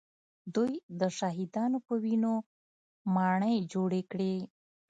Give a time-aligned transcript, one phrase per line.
[0.55, 2.33] دوی د شهیدانو په وینو
[3.15, 4.35] ماڼۍ جوړې کړې